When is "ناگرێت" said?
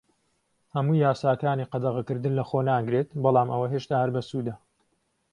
2.71-3.09